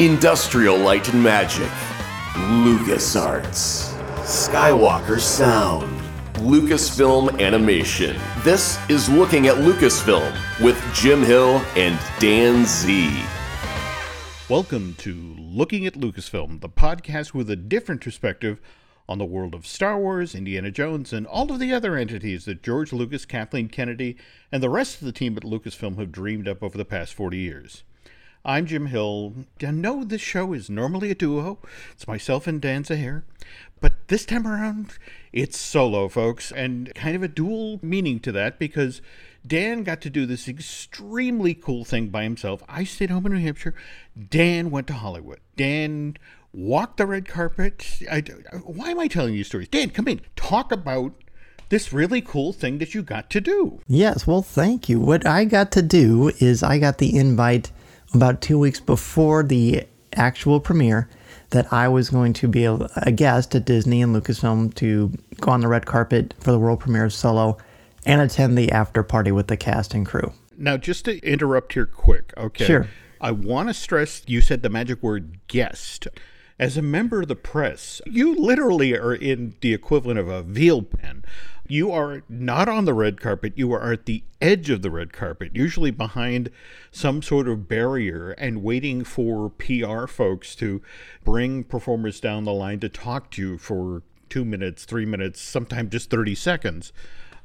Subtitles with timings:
[0.00, 1.72] Industrial Light and Magic,
[2.34, 6.00] LucasArts, Skywalker Sound,
[6.34, 8.16] Lucasfilm Animation.
[8.44, 10.32] This is Looking at Lucasfilm
[10.62, 13.12] with Jim Hill and Dan Z.
[14.48, 18.60] Welcome to Looking at Lucasfilm, the podcast with a different perspective
[19.08, 22.62] on the world of Star Wars, Indiana Jones, and all of the other entities that
[22.62, 24.16] George Lucas, Kathleen Kennedy,
[24.52, 27.36] and the rest of the team at Lucasfilm have dreamed up over the past 40
[27.36, 27.82] years.
[28.44, 29.34] I'm Jim Hill.
[29.62, 31.58] I know this show is normally a duo.
[31.92, 33.22] It's myself and Dan Zehr.
[33.80, 34.98] But this time around,
[35.32, 39.00] it's solo, folks, and kind of a dual meaning to that because
[39.46, 42.62] Dan got to do this extremely cool thing by himself.
[42.68, 43.74] I stayed home in New Hampshire.
[44.30, 45.40] Dan went to Hollywood.
[45.56, 46.16] Dan
[46.52, 48.02] walked the red carpet.
[48.10, 48.20] I,
[48.64, 49.68] why am I telling you stories?
[49.68, 50.20] Dan, come in.
[50.36, 51.12] Talk about
[51.68, 53.80] this really cool thing that you got to do.
[53.86, 54.98] Yes, well, thank you.
[54.98, 57.70] What I got to do is I got the invite
[58.14, 61.08] about two weeks before the actual premiere
[61.50, 65.52] that I was going to be a, a guest at Disney and Lucasfilm to go
[65.52, 67.56] on the red carpet for the world premiere of Solo
[68.04, 70.32] and attend the after party with the cast and crew.
[70.56, 72.64] Now, just to interrupt here quick, okay?
[72.64, 72.88] Sure.
[73.20, 76.08] I want to stress you said the magic word guest.
[76.58, 80.82] As a member of the press, you literally are in the equivalent of a veal
[80.82, 81.24] pen.
[81.68, 85.12] You are not on the red carpet, you are at the edge of the red
[85.12, 86.50] carpet, usually behind
[86.90, 90.80] some sort of barrier and waiting for PR folks to
[91.24, 95.90] bring performers down the line to talk to you for two minutes, three minutes, sometimes
[95.90, 96.92] just 30 seconds.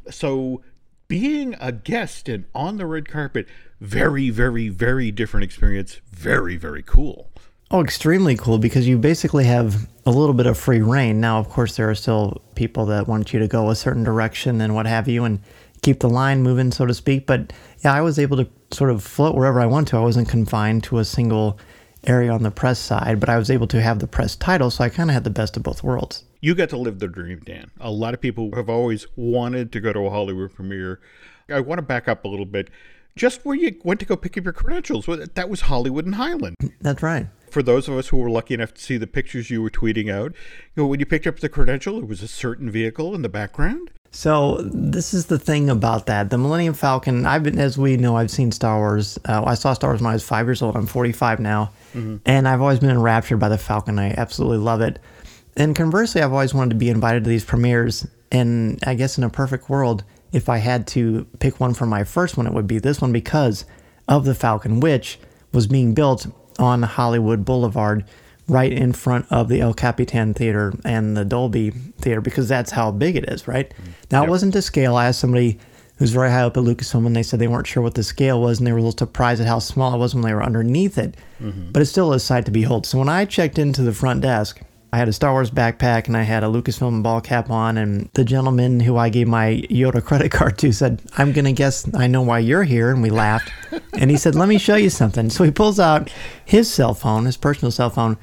[0.10, 0.62] So,
[1.10, 3.48] being a guest and on the red carpet,
[3.80, 6.00] very, very, very different experience.
[6.10, 7.30] Very, very cool.
[7.76, 11.20] Oh, extremely cool because you basically have a little bit of free reign.
[11.20, 14.62] Now, of course, there are still people that want you to go a certain direction
[14.62, 15.40] and what have you and
[15.82, 17.26] keep the line moving, so to speak.
[17.26, 17.52] But
[17.84, 19.98] yeah, I was able to sort of float wherever I want to.
[19.98, 21.58] I wasn't confined to a single
[22.04, 24.84] area on the press side, but I was able to have the press title, so
[24.84, 26.26] I kind of had the best of both worlds.
[26.42, 27.72] You got to live the dream, Dan.
[27.82, 31.00] A lot of people have always wanted to go to a Hollywood premiere.
[31.50, 32.70] I want to back up a little bit.
[33.16, 36.56] Just where you went to go pick up your credentials, that was Hollywood and Highland.
[36.80, 39.62] That's right for those of us who were lucky enough to see the pictures you
[39.62, 40.34] were tweeting out,
[40.76, 43.30] you know, when you picked up the credential, it was a certain vehicle in the
[43.30, 43.92] background.
[44.12, 46.30] So this is the thing about that.
[46.30, 47.26] The Millennium Falcon.
[47.26, 49.18] I've been, as we know, I've seen Star Wars.
[49.26, 50.76] Uh, I saw Star Wars when I was five years old.
[50.76, 52.18] I'm 45 now, mm-hmm.
[52.26, 53.98] and I've always been enraptured by the Falcon.
[53.98, 55.00] I absolutely love it.
[55.56, 58.08] And conversely, I've always wanted to be invited to these premieres.
[58.32, 62.04] And I guess in a perfect world, if I had to pick one for my
[62.04, 63.66] first one, it would be this one because
[64.08, 65.20] of the Falcon, which
[65.54, 66.28] was being built
[66.60, 68.06] on Hollywood Boulevard,
[68.48, 72.92] right in front of the El Capitan Theater and the Dolby Theater, because that's how
[72.92, 73.74] big it is, right?
[74.12, 74.28] Now, yep.
[74.28, 74.96] it wasn't to scale.
[74.96, 75.60] I asked somebody
[75.98, 78.42] who's very high up at Lucasfilm, and they said they weren't sure what the scale
[78.42, 80.44] was, and they were a little surprised at how small it was when they were
[80.44, 81.16] underneath it.
[81.42, 81.72] Mm-hmm.
[81.72, 82.86] But it's still a sight to behold.
[82.86, 84.62] So when I checked into the front desk,
[84.94, 87.80] I had a Star Wars backpack and I had a Lucasfilm ball cap on.
[87.80, 91.52] And the gentleman who I gave my Yoda credit card to said, I'm going to
[91.52, 92.92] guess I know why you're here.
[92.92, 93.52] And we laughed.
[93.94, 95.32] and he said, Let me show you something.
[95.32, 96.14] So he pulls out
[96.46, 98.20] his cell phone, his personal cell phone,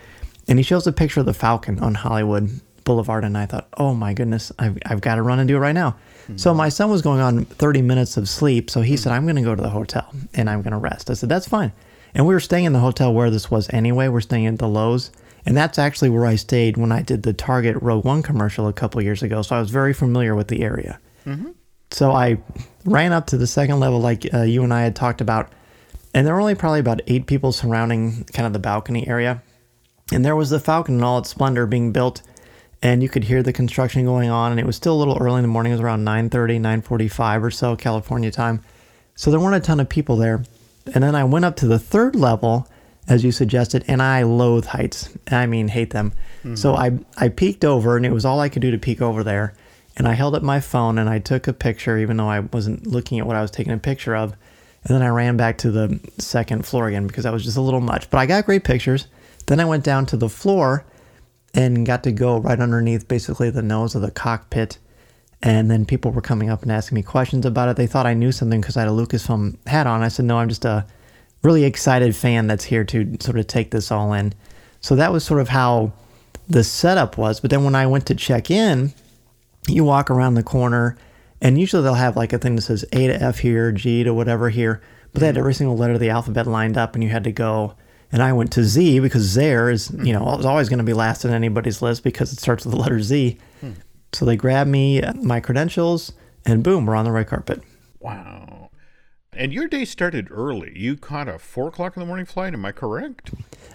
[0.47, 2.48] and he shows a picture of the Falcon on Hollywood
[2.84, 3.25] Boulevard.
[3.25, 5.72] And I thought, Oh my goodness, I've, I've got to run and do it right
[5.72, 5.97] now.
[6.22, 6.36] Mm-hmm.
[6.36, 8.70] So my son was going on 30 minutes of sleep.
[8.70, 9.03] So he mm-hmm.
[9.03, 11.10] said, I'm going to go to the hotel and I'm going to rest.
[11.10, 11.72] I said, That's fine.
[12.14, 14.06] And we were staying in the hotel where this was anyway.
[14.06, 15.10] We're staying at the Loews.
[15.46, 18.72] And that's actually where I stayed when I did the Target Rogue One commercial a
[18.72, 19.42] couple years ago.
[19.42, 21.00] So I was very familiar with the area.
[21.26, 21.50] Mm-hmm.
[21.90, 22.38] So I
[22.84, 25.50] ran up to the second level, like uh, you and I had talked about.
[26.14, 29.42] And there were only probably about eight people surrounding kind of the balcony area.
[30.12, 32.22] And there was the Falcon in all its splendor being built.
[32.82, 34.50] And you could hear the construction going on.
[34.50, 35.72] And it was still a little early in the morning.
[35.72, 38.62] It was around 9.30, 9.45 or so California time.
[39.14, 40.42] So there weren't a ton of people there.
[40.94, 42.66] And then I went up to the third level
[43.08, 45.10] as you suggested, and I loathe heights.
[45.30, 46.12] I mean, hate them.
[46.38, 46.54] Mm-hmm.
[46.54, 49.24] So I I peeked over, and it was all I could do to peek over
[49.24, 49.54] there.
[49.96, 52.86] And I held up my phone and I took a picture, even though I wasn't
[52.86, 54.32] looking at what I was taking a picture of.
[54.84, 57.60] And then I ran back to the second floor again because that was just a
[57.60, 58.08] little much.
[58.08, 59.08] But I got great pictures.
[59.46, 60.86] Then I went down to the floor
[61.53, 64.78] and got to go right underneath basically the nose of the cockpit.
[65.42, 67.76] And then people were coming up and asking me questions about it.
[67.76, 70.03] They thought I knew something because I had a Lucasfilm hat on.
[70.03, 70.86] I said, no, I'm just a
[71.42, 74.33] really excited fan that's here to sort of take this all in.
[74.81, 75.92] So that was sort of how
[76.48, 77.41] the setup was.
[77.41, 78.92] But then when I went to check in,
[79.69, 80.97] you walk around the corner,
[81.41, 84.13] and usually they'll have like a thing that says A to F here, G to
[84.13, 84.83] whatever here.
[85.13, 87.33] But they had every single letter of the alphabet lined up, and you had to
[87.33, 87.75] go.
[88.13, 90.92] And I went to Z because Zehr is, you know, is always going to be
[90.92, 93.39] last on anybody's list because it starts with the letter Z.
[93.60, 93.72] Hmm.
[94.13, 96.13] So they grabbed me, my credentials,
[96.45, 97.63] and boom, we're on the red carpet.
[98.01, 98.59] Wow.
[99.32, 100.72] And your day started early.
[100.77, 102.53] You caught a four o'clock in the morning flight.
[102.53, 103.30] Am I correct?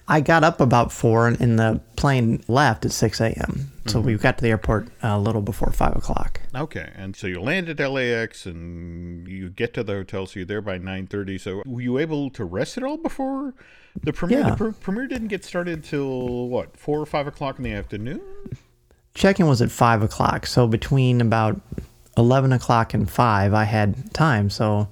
[0.07, 3.71] I got up about four, and the plane left at six a.m.
[3.85, 4.07] So mm-hmm.
[4.07, 6.41] we got to the airport a little before five o'clock.
[6.53, 10.45] Okay, and so you land at LAX and you get to the hotel, so you're
[10.45, 11.39] there by 9.30.
[11.39, 13.53] So were you able to rest at all before
[14.03, 14.39] the premiere?
[14.39, 14.49] Yeah.
[14.51, 18.21] The pre- premiere didn't get started till, what, 4 or 5 o'clock in the afternoon?
[19.15, 21.61] Check-in was at five o'clock, so between about
[22.17, 24.49] eleven o'clock and five, I had time.
[24.49, 24.89] So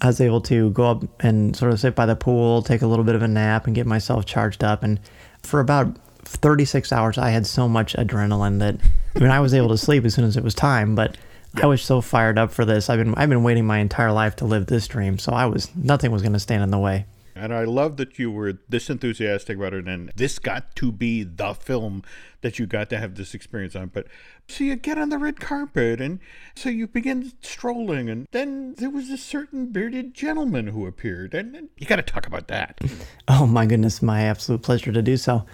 [0.00, 2.86] I was able to go up and sort of sit by the pool, take a
[2.86, 4.82] little bit of a nap, and get myself charged up.
[4.82, 5.00] And
[5.42, 8.76] for about 36 hours, I had so much adrenaline that
[9.14, 10.94] I mean, I was able to sleep as soon as it was time.
[10.94, 11.16] But
[11.62, 12.90] I was so fired up for this.
[12.90, 15.18] I've been I've been waiting my entire life to live this dream.
[15.18, 17.06] So I was nothing was going to stand in the way.
[17.36, 21.22] And I love that you were this enthusiastic about it, and this got to be
[21.22, 22.02] the film
[22.40, 23.88] that you got to have this experience on.
[23.88, 24.06] But
[24.48, 26.20] so you get on the red carpet, and
[26.54, 31.68] so you begin strolling, and then there was a certain bearded gentleman who appeared, and,
[31.76, 32.80] you got to talk about that.
[33.28, 35.44] Oh my goodness, my absolute pleasure to do so.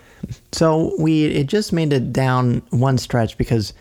[0.53, 3.73] So we it just made it down one stretch because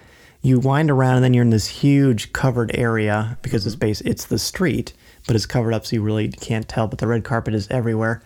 [0.42, 4.10] you wind around and then you're in this huge covered area because it's base mm-hmm.
[4.10, 4.94] it's the street,
[5.28, 6.88] but it's covered up so you really can't tell.
[6.88, 8.22] But the red carpet is everywhere.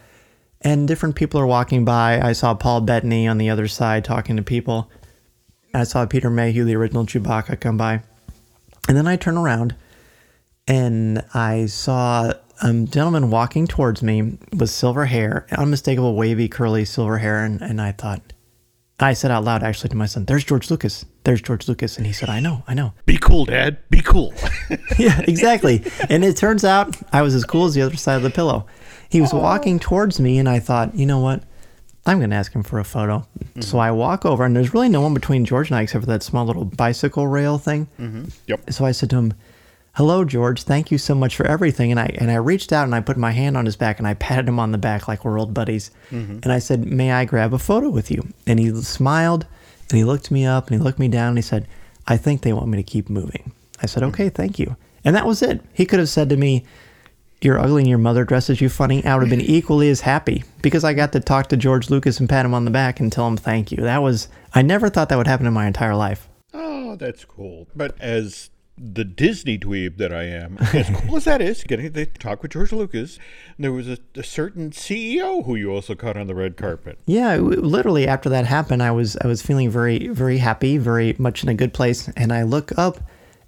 [0.61, 2.19] And different people are walking by.
[2.19, 4.89] I saw Paul Bettany on the other side talking to people.
[5.73, 8.01] I saw Peter Mayhew, the original Chewbacca, come by.
[8.87, 9.75] And then I turn around
[10.67, 17.17] and I saw a gentleman walking towards me with silver hair, unmistakable wavy, curly silver
[17.17, 17.43] hair.
[17.43, 18.33] And, and I thought,
[18.99, 21.05] I said out loud actually to my son, There's George Lucas.
[21.25, 21.97] There's George Lucas.
[21.97, 22.93] And he said, I know, I know.
[23.05, 23.77] Be cool, Dad.
[23.89, 24.33] Be cool.
[24.97, 25.83] yeah, exactly.
[26.09, 28.65] And it turns out I was as cool as the other side of the pillow.
[29.09, 31.43] He was walking towards me, and I thought, you know what?
[32.05, 33.19] I'm going to ask him for a photo.
[33.39, 33.61] Mm-hmm.
[33.61, 36.11] So I walk over, and there's really no one between George and I except for
[36.11, 37.87] that small little bicycle rail thing.
[38.47, 38.61] yep.
[38.71, 39.33] So I said to him,
[39.95, 40.63] "Hello, George.
[40.63, 43.17] Thank you so much for everything." And I and I reached out and I put
[43.17, 45.53] my hand on his back and I patted him on the back like we're old
[45.53, 45.91] buddies.
[46.11, 46.39] Mm-hmm.
[46.43, 49.45] And I said, "May I grab a photo with you?" And he smiled
[49.89, 51.67] and he looked me up and he looked me down and he said,
[52.07, 53.51] "I think they want me to keep moving."
[53.81, 54.09] I said, mm-hmm.
[54.09, 55.61] "Okay, thank you." And that was it.
[55.73, 56.65] He could have said to me,
[57.41, 60.43] "You're ugly and your mother dresses you funny." I would have been equally as happy
[60.61, 63.11] because I got to talk to George Lucas and pat him on the back and
[63.11, 63.77] tell him thank you.
[63.77, 66.27] That was I never thought that would happen in my entire life.
[66.53, 67.67] Oh, that's cool.
[67.75, 72.05] But as the Disney dweeb that I am, as cool as that is, getting to
[72.05, 73.17] talk with George Lucas,
[73.57, 76.99] there was a, a certain CEO who you also caught on the red carpet.
[77.05, 81.43] Yeah, literally after that happened, I was I was feeling very very happy, very much
[81.43, 82.99] in a good place, and I look up,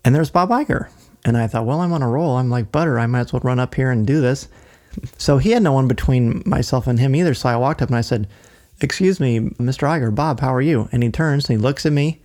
[0.05, 0.89] and there's Bob Iger,
[1.25, 2.37] and I thought, well, I'm on a roll.
[2.37, 2.97] I'm like butter.
[2.97, 4.47] I might as well run up here and do this.
[5.17, 7.33] So he had no one between myself and him either.
[7.33, 8.29] So I walked up and I said,
[8.79, 9.87] "Excuse me, Mr.
[9.87, 12.21] Iger, Bob, how are you?" And he turns and he looks at me,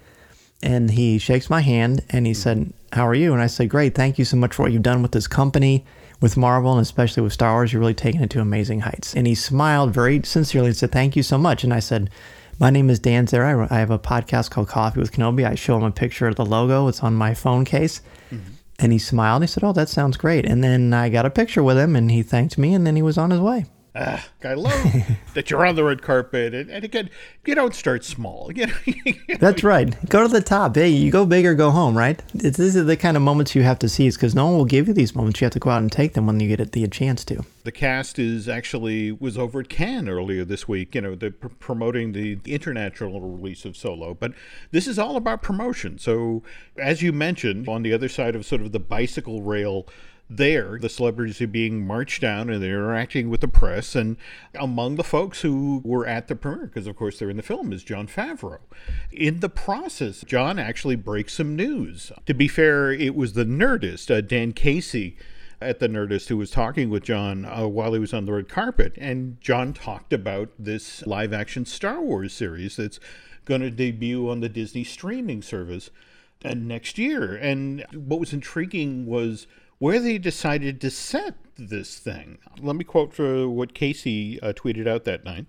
[0.63, 3.95] and he shakes my hand and he said, "How are you?" And I said, "Great,
[3.95, 5.85] thank you so much for what you've done with this company."
[6.21, 9.13] With Marvel and especially with Star Wars, you're really taking it to amazing heights.
[9.13, 11.65] And he smiled very sincerely and said, Thank you so much.
[11.65, 12.11] And I said,
[12.61, 13.69] My name is Dan Zehr.
[13.69, 15.45] I I have a podcast called Coffee with Kenobi.
[15.45, 18.03] I show him a picture of the logo, it's on my phone case.
[18.33, 18.53] Mm-hmm.
[18.79, 19.43] And he smiled.
[19.43, 20.47] He said, Oh, that sounds great.
[20.47, 23.03] And then I got a picture with him and he thanked me and then he
[23.03, 23.67] was on his way.
[23.95, 24.83] Ah, I love
[25.35, 26.55] that you're on the red carpet.
[26.55, 27.11] And, and again,
[27.45, 28.51] you don't start small.
[28.57, 29.95] You know, That's right.
[30.09, 30.77] Go to the top.
[30.77, 32.23] Hey, you go big or go home, right?
[32.35, 34.65] It's, these are the kind of moments you have to seize because no one will
[34.65, 35.41] give you these moments.
[35.41, 37.45] You have to go out and take them when you get the chance to.
[37.65, 40.95] the cast is actually was over at Cannes earlier this week.
[40.95, 44.33] You know, they're pr- promoting the international release of Solo, but
[44.71, 45.99] this is all about promotion.
[45.99, 46.43] So,
[46.79, 49.87] as you mentioned, on the other side of sort of the bicycle rail.
[50.37, 53.95] There, the celebrities are being marched down and they're interacting with the press.
[53.95, 54.17] And
[54.55, 57.73] among the folks who were at the premiere, because of course they're in the film,
[57.73, 58.59] is Jon Favreau.
[59.11, 62.13] In the process, Jon actually breaks some news.
[62.27, 65.17] To be fair, it was the Nerdist, uh, Dan Casey,
[65.63, 68.49] at the Nerdist who was talking with Jon uh, while he was on the red
[68.49, 73.01] carpet, and Jon talked about this live action Star Wars series that's
[73.45, 75.91] going to debut on the Disney streaming service
[76.45, 77.35] uh, next year.
[77.35, 79.47] And what was intriguing was
[79.83, 82.39] where they decided to set this thing.
[82.61, 85.47] Let me quote for what Casey uh, tweeted out that night.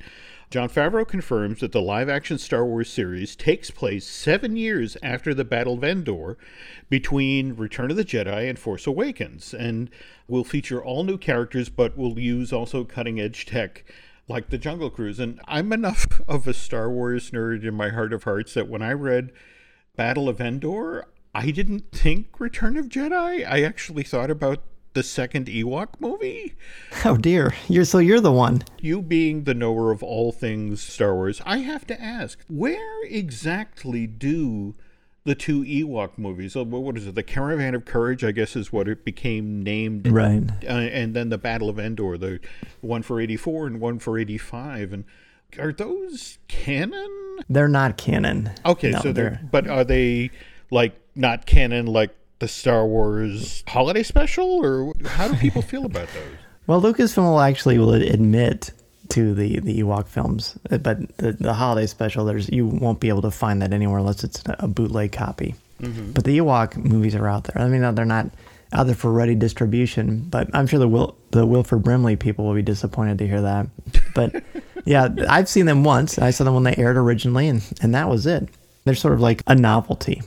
[0.50, 5.36] Jon Favreau confirms that the live action Star Wars series takes place seven years after
[5.36, 6.40] the Battle of Endor
[6.90, 9.92] between Return of the Jedi and Force Awakens, and
[10.28, 13.86] will feature all new characters but will use also cutting edge tech
[14.28, 15.20] like the Jungle Cruise.
[15.20, 18.82] And I'm enough of a Star Wars nerd in my heart of hearts that when
[18.82, 19.32] I read
[19.96, 23.48] Battle of Endor, I didn't think Return of Jedi.
[23.50, 24.62] I actually thought about
[24.94, 26.54] the second Ewok movie.
[27.06, 28.62] Oh dear, you're so you're the one.
[28.80, 34.06] You being the knower of all things Star Wars, I have to ask, where exactly
[34.08, 34.75] do
[35.25, 38.72] the two Ewok movies, uh, what is it, the Caravan of Courage, I guess is
[38.72, 40.44] what it became named, Right.
[40.63, 42.40] uh, and then the Battle of Endor, the
[42.82, 45.04] one for 84 and one for 85, and
[45.60, 47.40] are those canon?
[47.50, 48.52] They're not canon.
[48.66, 50.30] Okay, No, so they're, but are they
[50.72, 56.08] like not canon like the Star Wars holiday special or how do people feel about
[56.13, 56.38] those?
[56.67, 58.72] Well, Lucasfilm will actually will admit
[59.10, 63.22] to the the Ewok films, but the, the holiday special, there's you won't be able
[63.24, 65.55] to find that anywhere unless it's a bootleg copy.
[65.82, 66.12] Mm-hmm.
[66.13, 67.62] But the Ewok movies are out there.
[67.62, 68.27] I mean, they're not
[68.72, 72.55] out there for ready distribution, but I'm sure the Wil- the Wilford Brimley people will
[72.55, 73.67] be disappointed to hear that.
[74.15, 74.43] But
[74.86, 76.17] yeah, I've seen them once.
[76.17, 78.50] I saw them when they aired originally, and and that was it.
[78.86, 80.22] They're sort of like a novelty.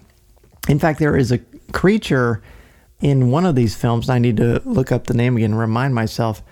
[0.69, 1.39] In fact, there is a
[1.73, 2.43] creature
[3.01, 5.95] in one of these films, I need to look up the name again and remind
[5.95, 6.43] myself,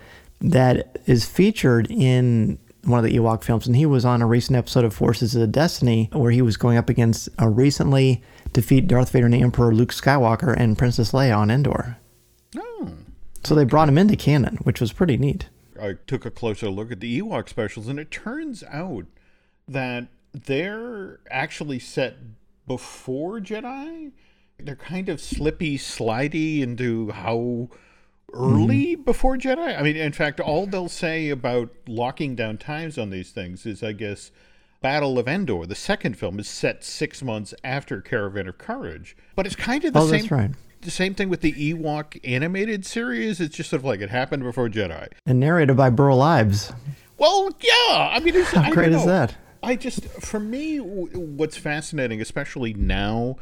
[0.41, 3.65] that is featured in one of the Ewok films.
[3.65, 6.77] And he was on a recent episode of Forces of Destiny where he was going
[6.77, 8.21] up against a recently
[8.53, 11.97] defeat Darth Vader and the Emperor Luke Skywalker and Princess Leia on Endor.
[12.55, 12.91] Oh.
[13.43, 15.49] So they brought him into canon, which was pretty neat.
[15.81, 19.05] I took a closer look at the Ewok specials, and it turns out
[19.67, 22.17] that they're actually set
[22.67, 24.11] before Jedi.
[24.59, 27.69] They're kind of slippy, slidey into how
[28.33, 29.03] early mm-hmm.
[29.03, 29.77] before Jedi.
[29.77, 33.83] I mean, in fact, all they'll say about locking down times on these things is,
[33.83, 34.31] I guess,
[34.81, 39.17] Battle of Endor, the second film, is set six months after Caravan of Courage.
[39.35, 40.19] But it's kind of the Oh, same.
[40.19, 40.51] that's right.
[40.81, 43.41] The same thing with the Ewok animated series.
[43.41, 45.07] It's just sort of like it happened before Jedi.
[45.25, 46.71] And narrated by Burl Ives.
[47.17, 48.09] Well, yeah.
[48.11, 49.35] I mean, it's, How I great is that?
[49.65, 53.37] I just, for me, what's fascinating, especially now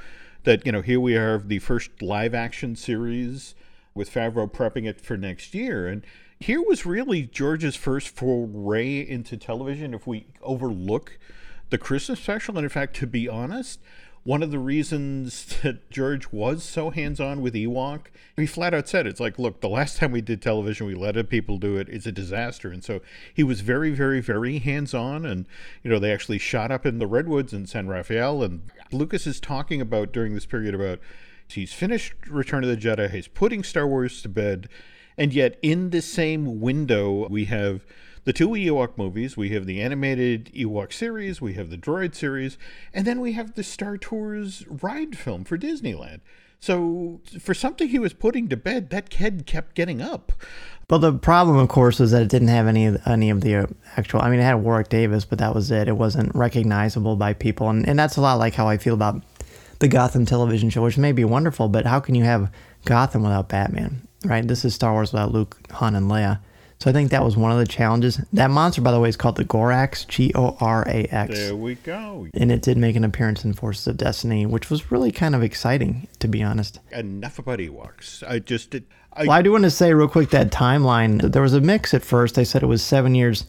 [0.46, 3.56] that you know, here we are, the first live action series
[3.94, 6.06] with Favreau prepping it for next year, and
[6.40, 9.94] here was really George's first foray into television.
[9.94, 11.20] If we overlook
[11.70, 13.80] the Christmas special, and in fact, to be honest.
[14.24, 18.06] One of the reasons that George was so hands on with Ewok,
[18.38, 21.30] he flat out said, it's like, look, the last time we did television, we let
[21.30, 21.90] people do it.
[21.90, 22.70] It's a disaster.
[22.70, 23.02] And so
[23.34, 25.26] he was very, very, very hands on.
[25.26, 25.46] And,
[25.84, 28.42] you know, they actually shot up in the Redwoods in San Rafael.
[28.42, 28.62] And
[28.92, 31.00] Lucas is talking about during this period about
[31.48, 34.70] he's finished Return of the Jedi, he's putting Star Wars to bed.
[35.18, 37.86] And yet, in the same window, we have
[38.24, 39.36] the two Ewok movies.
[39.38, 42.58] We have the animated Ewok series, we have the Droid series,
[42.94, 46.22] and then we have the Star Tours ride film for Disneyland.
[46.60, 50.32] So, for something he was putting to bed, that kid kept getting up.
[50.90, 53.66] Well, the problem, of course, was that it didn't have any any of the uh,
[53.98, 54.22] actual.
[54.22, 55.90] I mean, it had Warwick Davis, but that was it.
[55.90, 59.22] It wasn't recognizable by people, and and that's a lot like how I feel about
[59.80, 62.50] the Gotham television show, which may be wonderful, but how can you have
[62.86, 64.08] Gotham without Batman?
[64.24, 64.48] Right?
[64.48, 66.40] This is Star Wars without Luke, Han, and Leia.
[66.84, 68.20] So I think that was one of the challenges.
[68.34, 71.34] That monster, by the way, is called the Gorax, G O R A X.
[71.34, 72.28] There we go.
[72.34, 75.42] And it did make an appearance in Forces of Destiny, which was really kind of
[75.42, 76.82] exciting, to be honest.
[76.92, 78.22] Enough about Ewoks.
[78.30, 78.84] I just did.
[79.14, 81.32] I, Well, I do want to say real quick that timeline.
[81.32, 82.36] There was a mix at first.
[82.36, 83.46] They said it was seven years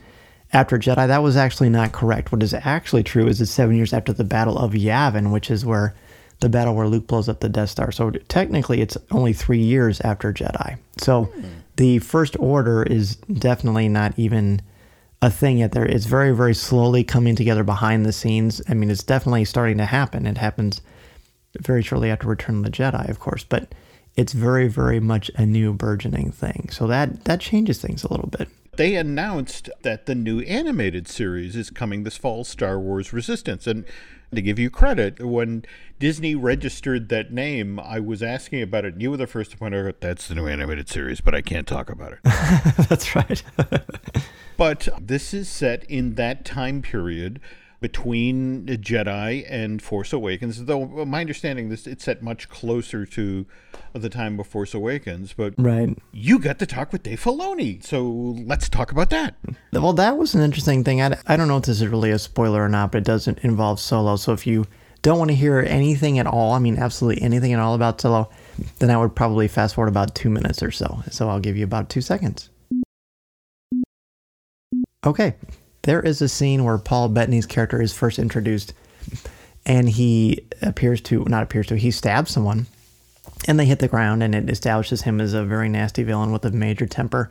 [0.52, 1.08] after Jedi.
[1.08, 2.30] That was actually not correct.
[2.30, 5.66] What is actually true is it's seven years after the Battle of Yavin, which is
[5.66, 5.92] where
[6.38, 7.90] the battle where Luke blows up the Death Star.
[7.90, 10.78] So technically, it's only three years after Jedi.
[10.98, 11.48] So hmm.
[11.76, 14.62] The First Order is definitely not even
[15.20, 15.72] a thing yet.
[15.72, 18.60] There, it's very, very slowly coming together behind the scenes.
[18.68, 20.26] I mean, it's definitely starting to happen.
[20.26, 20.80] It happens
[21.60, 23.74] very shortly after Return of the Jedi, of course, but
[24.16, 26.68] it's very, very much a new burgeoning thing.
[26.70, 28.48] So that that changes things a little bit.
[28.76, 33.66] They announced that the new animated series is coming this fall Star Wars Resistance.
[33.66, 33.84] And
[34.34, 35.64] to give you credit, when
[35.98, 38.94] Disney registered that name, I was asking about it.
[38.94, 41.42] And you were the first to point out that's the new animated series, but I
[41.42, 42.18] can't talk about it.
[42.88, 43.42] That's right.
[44.56, 47.40] But this is set in that time period
[47.84, 50.64] between Jedi and Force Awakens.
[50.64, 53.44] Though uh, my understanding this it's set much closer to
[53.92, 55.34] the time of Force Awakens.
[55.34, 55.94] But right.
[56.10, 58.08] you got to talk with Dave Filoni, so
[58.46, 59.34] let's talk about that.
[59.70, 61.02] Well, that was an interesting thing.
[61.02, 63.40] I, I don't know if this is really a spoiler or not, but it doesn't
[63.40, 64.16] involve Solo.
[64.16, 64.64] So if you
[65.02, 68.30] don't want to hear anything at all, I mean, absolutely anything at all about Solo,
[68.78, 71.02] then I would probably fast forward about two minutes or so.
[71.10, 72.48] So I'll give you about two seconds.
[75.04, 75.34] Okay.
[75.84, 78.72] There is a scene where Paul Bettany's character is first introduced
[79.66, 82.66] and he appears to, not appears to, he stabs someone
[83.46, 86.44] and they hit the ground and it establishes him as a very nasty villain with
[86.44, 87.30] a major temper.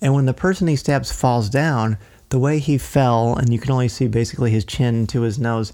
[0.00, 1.96] And when the person he stabs falls down,
[2.28, 5.72] the way he fell, and you can only see basically his chin to his nose,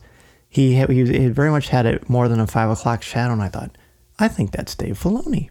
[0.48, 3.32] he, he, he very much had it more than a five o'clock shadow.
[3.32, 3.76] And I thought,
[4.18, 5.48] I think that's Dave Filoni.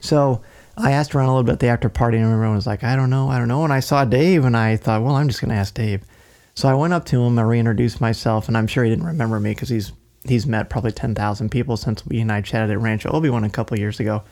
[0.00, 0.42] So
[0.76, 2.96] I asked around a little bit at the after party, and everyone was like, I
[2.96, 3.64] don't know, I don't know.
[3.64, 6.02] And I saw Dave, and I thought, well, I'm just going to ask Dave.
[6.54, 9.40] So I went up to him, I reintroduced myself, and I'm sure he didn't remember
[9.40, 9.92] me because he's
[10.24, 13.50] he's met probably 10,000 people since we and I chatted at Rancho Obi Wan a
[13.50, 14.22] couple years ago.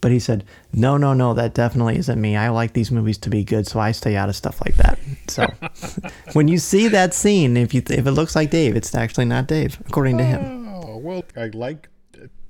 [0.00, 2.36] But he said, no, no, no, that definitely isn't me.
[2.36, 4.98] I like these movies to be good, so I stay out of stuff like that.
[5.28, 5.46] So
[6.34, 9.46] when you see that scene, if you if it looks like Dave, it's actually not
[9.48, 10.68] Dave, according to him.
[10.68, 11.88] Oh, well, I like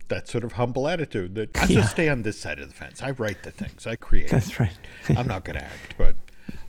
[0.09, 1.81] that sort of humble attitude that I Yeah.
[1.81, 3.03] just stay on this side of the fence.
[3.03, 4.29] I write the things, I create.
[4.31, 4.77] That's right.
[5.17, 6.17] I'm not going to act, but.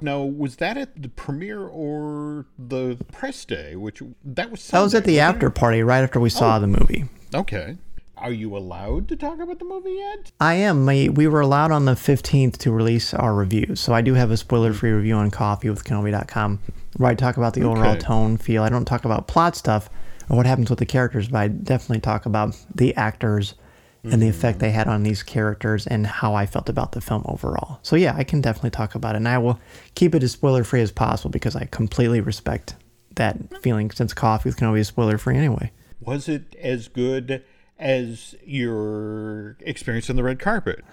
[0.06, 3.76] Now, was that at the premiere or the press day?
[3.76, 4.68] Which that was.
[4.68, 5.56] That was at the after it?
[5.56, 6.60] party right after we saw oh.
[6.60, 7.06] the movie.
[7.34, 7.78] Okay.
[8.16, 10.32] Are you allowed to talk about the movie yet?
[10.40, 10.86] I am.
[10.86, 13.80] My, we were allowed on the 15th to release our reviews.
[13.80, 16.60] So I do have a spoiler free review on coffee with Kenobi.com
[16.98, 18.62] where I talk about the overall tone, feel.
[18.62, 19.90] I don't talk about plot stuff
[20.30, 23.56] or what happens with the characters, but I definitely talk about the actors
[24.12, 24.30] and the mm.
[24.30, 27.80] effect they had on these characters and how I felt about the film overall.
[27.82, 29.18] So yeah, I can definitely talk about it.
[29.18, 29.60] And I will
[29.96, 32.76] keep it as spoiler free as possible because I completely respect
[33.16, 35.72] that feeling since coffee with Kenobi is spoiler free anyway.
[36.00, 37.44] Was it as good
[37.78, 40.84] as your experience on the red carpet?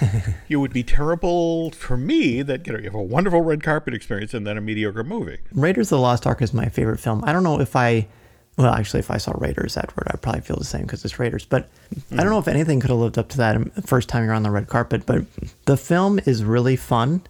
[0.48, 3.94] it would be terrible for me that you know you have a wonderful red carpet
[3.94, 5.38] experience and then a mediocre movie.
[5.52, 7.22] Raiders of the Lost Ark is my favorite film.
[7.24, 8.08] I don't know if I,
[8.56, 11.44] well, actually, if I saw Raiders afterward, I'd probably feel the same because it's Raiders.
[11.46, 11.68] But
[12.12, 14.34] I don't know if anything could have lived up to that the first time you're
[14.34, 15.06] on the red carpet.
[15.06, 15.24] But
[15.64, 17.22] the film is really fun.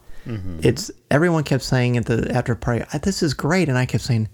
[0.63, 4.05] It's everyone kept saying at the after party, "Ah, "This is great," and I kept
[4.05, 4.29] saying,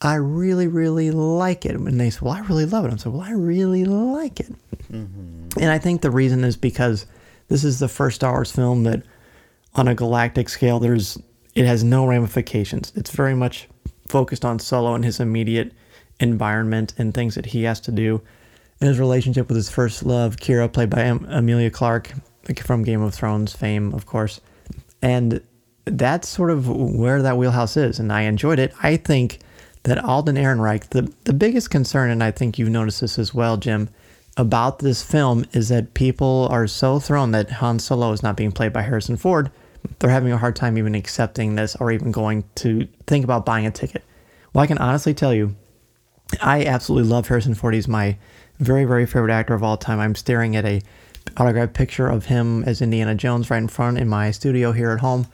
[0.00, 3.16] "I really, really like it." And they said, "Well, I really love it." I'm saying,
[3.16, 4.54] "Well, I really like it."
[4.90, 7.06] And I think the reason is because
[7.48, 9.02] this is the first Star Wars film that,
[9.74, 11.18] on a galactic scale, there's
[11.54, 12.92] it has no ramifications.
[12.96, 13.68] It's very much
[14.08, 15.72] focused on Solo and his immediate
[16.20, 18.20] environment and things that he has to do.
[18.80, 22.12] And his relationship with his first love, Qi'ra, played by Emilia Clarke
[22.62, 24.40] from Game of Thrones fame, of course.
[25.00, 25.40] And
[25.84, 27.98] that's sort of where that wheelhouse is.
[27.98, 28.72] And I enjoyed it.
[28.82, 29.38] I think
[29.84, 33.56] that Alden Ehrenreich, the, the biggest concern, and I think you've noticed this as well,
[33.56, 33.88] Jim,
[34.36, 38.50] about this film is that people are so thrown that Han Solo is not being
[38.50, 39.50] played by Harrison Ford.
[39.98, 43.66] They're having a hard time even accepting this or even going to think about buying
[43.66, 44.02] a ticket.
[44.52, 45.54] Well, I can honestly tell you,
[46.40, 47.74] I absolutely love Harrison Ford.
[47.74, 48.16] He's my
[48.58, 50.00] very, very favorite actor of all time.
[50.00, 50.82] I'm staring at a
[51.36, 55.00] autographed picture of him as Indiana Jones right in front in my studio here at
[55.00, 55.26] home,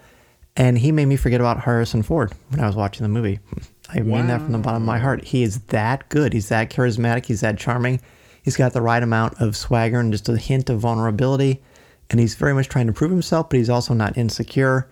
[0.57, 3.41] and he made me forget about Harrison Ford when I was watching the movie.
[3.89, 5.25] I mean that from the bottom of my heart.
[5.25, 6.33] He is that good.
[6.33, 7.27] He's that charismatic.
[7.27, 8.01] He's that charming.
[8.43, 11.61] He's got the right amount of swagger and just a hint of vulnerability,
[12.09, 14.89] and he's very much trying to prove himself, but he's also not insecure.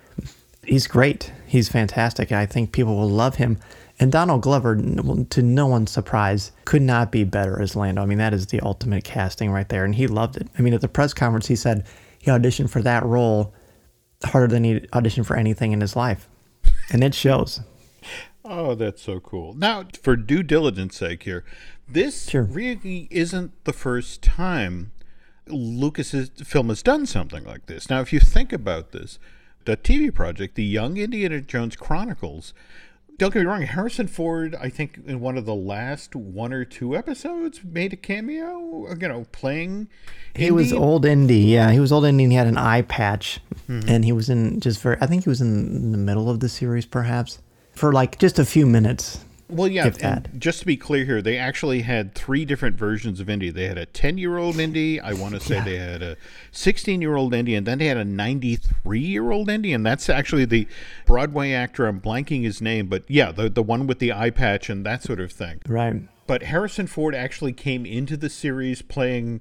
[0.64, 1.33] He's great.
[1.46, 2.31] He's fantastic.
[2.33, 3.59] I think people will love him.
[4.00, 8.00] And Donald Glover, to no one's surprise, could not be better as Lando.
[8.02, 10.46] I mean, that is the ultimate casting right there, and he loved it.
[10.58, 11.84] I mean, at the press conference, he said
[12.18, 13.52] he auditioned for that role
[14.24, 16.28] harder than he auditioned for anything in his life,
[16.92, 17.61] and it shows.
[18.50, 19.52] Oh, that's so cool.
[19.52, 21.44] Now, for due diligence sake here,
[21.87, 22.44] this Sure.
[22.44, 24.90] really isn't the first time
[25.46, 27.90] Lucas's film has done something like this.
[27.90, 29.18] Now, if you think about this,
[29.66, 32.54] the TV project, the Young Indiana Jones Chronicles,
[33.18, 36.64] don't get me wrong, Harrison Ford, I think in one of the last one or
[36.64, 39.88] two episodes, made a cameo, you know, playing.
[40.37, 41.72] He was old Indy, yeah.
[41.72, 43.40] He was old Indy and he had an eye patch.
[43.68, 43.88] Mm-hmm.
[43.88, 46.48] And he was in just for, I think he was in the middle of the
[46.48, 47.40] series, perhaps,
[47.74, 49.24] for like just a few minutes.
[49.50, 49.87] Well, yeah.
[49.87, 50.38] if and that.
[50.38, 53.50] just to be clear here, they actually had three different versions of Indy.
[53.50, 55.00] They had a 10 year old Indy.
[55.00, 56.16] I want to say they had a
[56.52, 59.72] 16 year old Indy, and then they had a 93 year old Indy.
[59.72, 60.68] And that's actually the
[61.06, 61.87] Broadway actor.
[61.87, 65.02] I'm blanking his name, but yeah, the, the one with the eye patch and that
[65.02, 65.61] sort of thing.
[65.66, 66.02] Right.
[66.26, 69.40] But Harrison Ford actually came into the series playing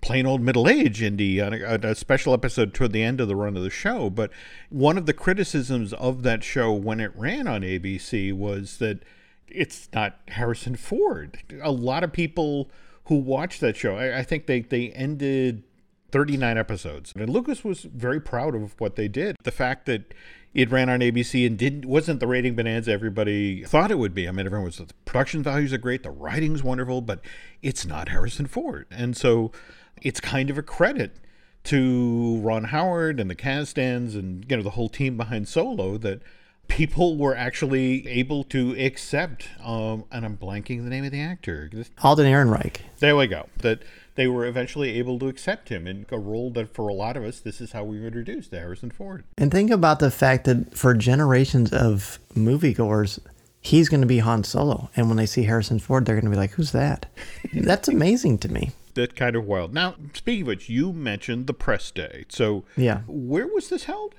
[0.00, 3.26] plain old middle age Indy on a, on a special episode toward the end of
[3.26, 4.08] the run of the show.
[4.10, 4.30] But
[4.70, 9.02] one of the criticisms of that show when it ran on ABC was that
[9.50, 11.38] it's not Harrison Ford.
[11.62, 12.70] A lot of people
[13.04, 15.62] who watched that show, I, I think they, they ended
[16.10, 17.12] 39 episodes.
[17.16, 19.36] And Lucas was very proud of what they did.
[19.42, 20.14] The fact that
[20.54, 24.26] it ran on ABC and didn't wasn't the rating bonanza everybody thought it would be.
[24.26, 27.20] I mean, everyone was the production values are great, the writing's wonderful, but
[27.62, 29.52] it's not Harrison Ford, and so
[30.00, 31.16] it's kind of a credit
[31.64, 36.22] to Ron Howard and the Kasdans and you know the whole team behind Solo that
[36.68, 39.48] people were actually able to accept.
[39.64, 41.70] Um, and I'm blanking the name of the actor.
[42.02, 42.76] Alden Ehrenreich.
[42.98, 43.48] There we go.
[43.58, 43.80] That
[44.14, 47.24] they were eventually able to accept him in a role that for a lot of
[47.24, 49.24] us, this is how we were introduced to Harrison Ford.
[49.36, 53.18] And think about the fact that for generations of moviegoers,
[53.60, 54.90] he's going to be Han Solo.
[54.96, 57.06] And when they see Harrison Ford, they're going to be like, who's that?
[57.52, 58.70] That's amazing to me.
[58.94, 59.72] That kind of wild.
[59.72, 62.24] Now, speaking of which, you mentioned the press day.
[62.28, 63.02] So, Yeah.
[63.06, 64.14] where was this held?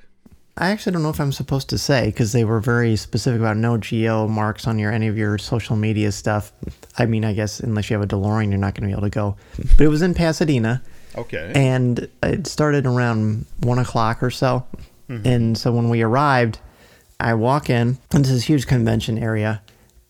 [0.60, 3.58] I actually don't know if I'm supposed to say because they were very specific about
[3.58, 6.52] no geo marks on your any of your social media stuff.
[6.98, 9.04] I mean, I guess unless you have a DeLorean, you're not going to be able
[9.04, 9.38] to go.
[9.78, 10.82] But it was in Pasadena,
[11.16, 11.52] Okay.
[11.56, 14.66] And it started around one o'clock or so.
[15.10, 15.28] Mm-hmm.
[15.28, 16.60] And so when we arrived,
[17.20, 19.62] I walk in into this is huge convention area,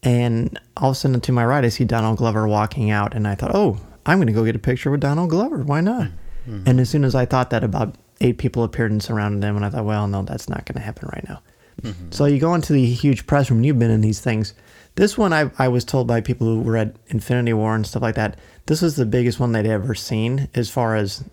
[0.04, 3.28] and all of a sudden to my right, I see Donald Glover walking out, and
[3.28, 5.64] I thought, oh, I'm going to go get a picture with Donald Glover.
[5.64, 6.10] Why not?
[6.48, 6.64] Mm-hmm.
[6.68, 9.56] And as soon as I thought that, about eight people appeared and surrounded them.
[9.56, 11.42] and I thought, well, no, that's not going to happen right now.
[11.82, 12.12] Mm-hmm.
[12.12, 13.64] So you go into the huge press room.
[13.64, 14.54] You've been in these things.
[14.96, 18.02] This one, I, I was told by people who were at Infinity War and stuff
[18.02, 18.38] like that.
[18.66, 21.24] This was the biggest one they'd ever seen as far as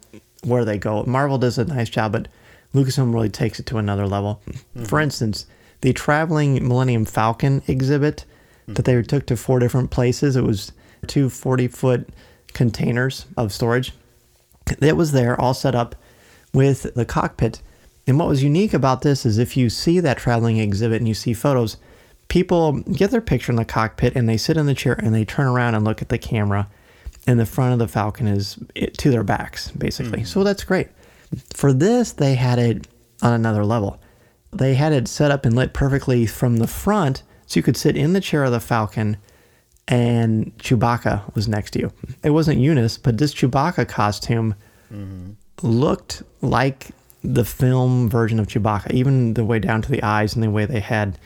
[0.45, 1.03] where they go.
[1.05, 2.29] Marvel does a nice job, but
[2.75, 4.41] Lucasfilm really takes it to another level.
[4.49, 4.85] Mm-hmm.
[4.85, 5.47] For instance,
[5.81, 8.25] the traveling Millennium Falcon exhibit
[8.69, 8.77] mm.
[8.77, 10.37] that they took to four different places.
[10.37, 10.73] It was
[11.07, 12.09] two 40 foot
[12.53, 13.93] containers of storage.
[14.81, 15.95] It was there all set up
[16.57, 17.61] with the cockpit.
[18.07, 21.15] And what was unique about this is if you see that traveling exhibit and you
[21.15, 21.77] see photos,
[22.29, 25.25] people get their picture in the cockpit and they sit in the chair and they
[25.25, 26.67] turn around and look at the camera
[27.27, 28.59] and the front of the Falcon is
[28.99, 30.21] to their backs, basically.
[30.21, 30.27] Mm-hmm.
[30.27, 30.89] So that's great.
[31.53, 32.89] For this, they had it
[33.21, 34.01] on another level.
[34.53, 37.97] They had it set up and lit perfectly from the front so you could sit
[37.97, 39.19] in the chair of the Falcon
[39.89, 41.93] and Chewbacca was next to you.
[42.23, 44.55] It wasn't Joonas, but this Chewbacca costume
[44.91, 45.33] mm-hmm.
[45.63, 46.89] Looked like
[47.23, 50.65] the film version of Chewbacca, even the way down to the eyes and the way
[50.65, 51.19] they had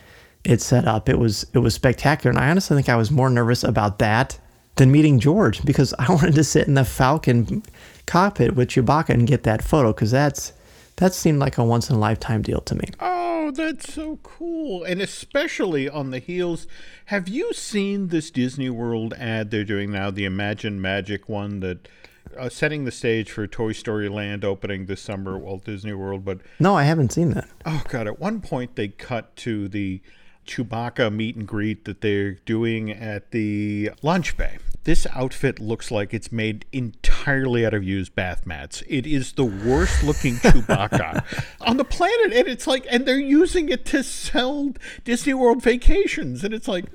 [0.45, 1.09] it set up.
[1.09, 4.38] It was it was spectacular, and I honestly think I was more nervous about that
[4.77, 7.62] than meeting George because I wanted to sit in the Falcon
[8.07, 10.53] cockpit with Chewbacca and get that photo because that's
[10.97, 12.85] that seemed like a once in a lifetime deal to me.
[13.01, 14.85] Oh, that's so cool.
[14.85, 16.66] And especially on the heels.
[17.07, 21.88] Have you seen this Disney World ad they're doing now, the Imagine Magic one that
[22.37, 26.24] uh, setting the stage for Toy Story Land opening this summer at Walt Disney World,
[26.24, 27.48] but No, I haven't seen that.
[27.66, 28.06] Oh god!
[28.06, 30.00] At one point, they cut to the
[30.46, 34.59] Chewbacca meet and greet that they're doing at the Launch Bay.
[34.85, 38.83] This outfit looks like it's made entirely out of used bath mats.
[38.88, 43.68] It is the worst looking Chewbacca on the planet, and it's like, and they're using
[43.68, 44.72] it to sell
[45.04, 46.87] Disney World vacations, and it's like,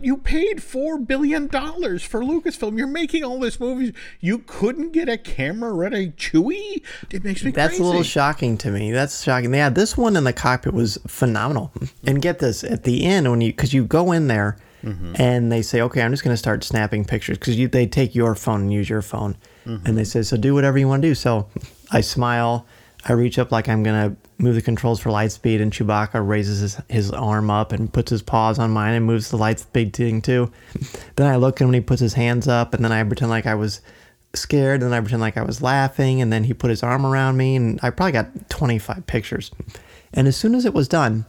[0.00, 2.78] you paid four billion dollars for Lucasfilm.
[2.78, 3.92] You're making all this movies.
[4.20, 6.82] You couldn't get a camera ready Chewie.
[7.10, 7.82] It makes me That's crazy.
[7.82, 8.92] a little shocking to me.
[8.92, 9.52] That's shocking.
[9.52, 11.72] Yeah, this one in the cockpit was phenomenal.
[12.06, 15.14] And get this, at the end when you because you go in there mm-hmm.
[15.16, 18.34] and they say, okay, I'm just going to start snapping pictures because they take your
[18.34, 19.36] phone and use your phone,
[19.66, 19.86] Mm-hmm.
[19.86, 21.14] and they say, so do whatever you want to do.
[21.14, 21.48] So
[21.90, 22.66] I smile,
[23.04, 26.26] I reach up like I'm going to move the controls for light speed, and Chewbacca
[26.26, 29.60] raises his, his arm up and puts his paws on mine and moves the light
[29.60, 30.50] speed thing too.
[31.16, 33.30] then I look at him and he puts his hands up, and then I pretend
[33.30, 33.80] like I was
[34.34, 37.06] scared, and then I pretend like I was laughing, and then he put his arm
[37.06, 39.50] around me, and I probably got 25 pictures.
[40.12, 41.24] And as soon as it was done,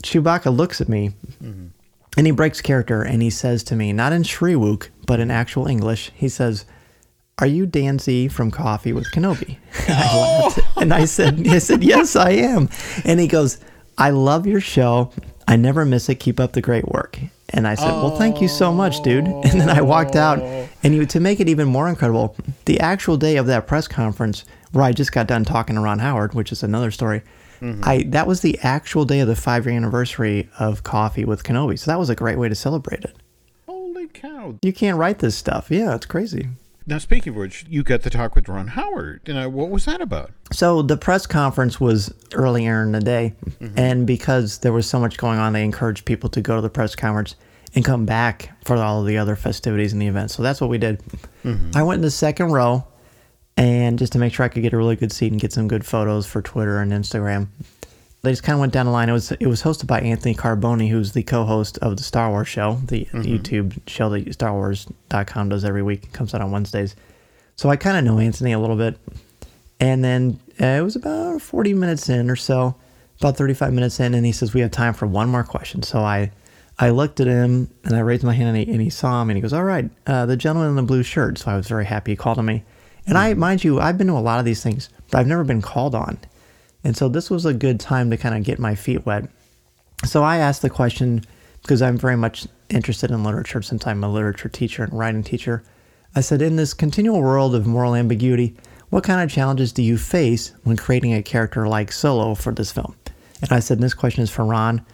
[0.00, 1.66] Chewbacca looks at me mm-hmm.
[2.16, 5.66] and he breaks character and he says to me, not in Shyriiwook, but in actual
[5.66, 6.64] English, he says,
[7.42, 9.56] Are you Dan Z from Coffee with Kenobi?
[9.88, 10.42] And I oh.
[10.44, 10.60] laughed.
[10.76, 12.68] And I said, I said, Yes, I am.
[13.04, 13.58] And he goes,
[13.98, 15.10] I love your show.
[15.48, 16.20] I never miss it.
[16.20, 17.18] Keep up the great work.
[17.48, 19.26] And I said, Well, thank you so much, dude.
[19.44, 20.38] And then I walked out.
[20.38, 20.68] Oh.
[20.84, 24.44] And you, to make it even more incredible, the actual day of that press conference
[24.70, 27.22] where I just got done talking to Ron Howard, which is another story.
[27.60, 27.82] Mm-hmm.
[27.82, 31.76] I that was the actual day of the five year anniversary of Coffee with Kenobi.
[31.76, 33.16] So that was a great way to celebrate it.
[33.66, 34.54] Holy cow!
[34.62, 35.72] You can't write this stuff.
[35.72, 36.46] Yeah, it's crazy.
[36.86, 39.22] Now, speaking of which, you got to talk with Ron Howard.
[39.26, 40.30] You know, what was that about?
[40.52, 43.78] So the press conference was earlier in the day, mm-hmm.
[43.78, 46.70] and because there was so much going on, they encouraged people to go to the
[46.70, 47.36] press conference
[47.74, 50.34] and come back for all of the other festivities and the events.
[50.34, 51.00] So that's what we did.
[51.44, 51.70] Mm-hmm.
[51.74, 52.86] I went in the second row,
[53.56, 55.68] and just to make sure I could get a really good seat and get some
[55.68, 57.48] good photos for Twitter and Instagram.
[58.22, 59.08] They just kind of went down the line.
[59.08, 62.46] It was it was hosted by Anthony Carboni, who's the co-host of the Star Wars
[62.46, 66.04] show, the YouTube show that StarWars.com does every week.
[66.04, 66.94] It comes out on Wednesdays.
[67.56, 68.96] So I kind of know Anthony a little bit.
[69.80, 72.76] And then uh, it was about 40 minutes in or so,
[73.18, 75.82] about 35 minutes in, and he says, We have time for one more question.
[75.82, 76.30] So I
[76.78, 79.30] I looked at him and I raised my hand and he, and he saw him
[79.30, 81.38] and he goes, All right, uh, the gentleman in the blue shirt.
[81.38, 82.62] So I was very happy he called on me.
[83.06, 85.42] And I, mind you, I've been to a lot of these things, but I've never
[85.42, 86.18] been called on.
[86.84, 89.28] And so this was a good time to kind of get my feet wet.
[90.04, 91.22] So I asked the question
[91.62, 95.62] because I'm very much interested in literature since I'm a literature teacher and writing teacher.
[96.14, 98.56] I said, in this continual world of moral ambiguity,
[98.90, 102.72] what kind of challenges do you face when creating a character like Solo for this
[102.72, 102.94] film?
[103.40, 104.84] And I said, this question is for Ron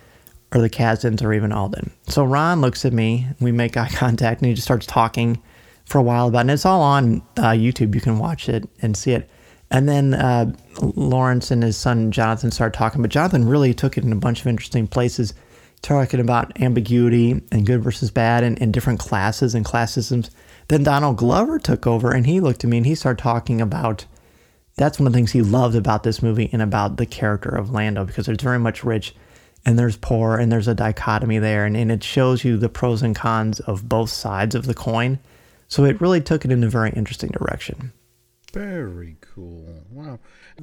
[0.55, 1.91] or the Kasdans or even Alden.
[2.07, 5.43] So Ron looks at me, we make eye contact, and he just starts talking
[5.85, 6.41] for a while about it.
[6.43, 7.95] And it's all on uh, YouTube.
[7.95, 9.29] You can watch it and see it.
[9.71, 14.05] And then uh, Lawrence and his son Jonathan started talking, but Jonathan really took it
[14.05, 15.35] in a bunch of interesting places,
[15.83, 20.31] talking about ambiguity and good versus bad and, and different classes and class systems
[20.69, 24.05] Then Donald Glover took over and he looked at me and he started talking about
[24.77, 27.71] that's one of the things he loved about this movie and about the character of
[27.71, 29.15] Lando because there's very much rich
[29.67, 33.03] and there's poor and there's a dichotomy there and, and it shows you the pros
[33.03, 35.19] and cons of both sides of the coin.
[35.67, 37.93] So it really took it in a very interesting direction.
[38.59, 39.85] Very cool.
[39.89, 40.19] Wow.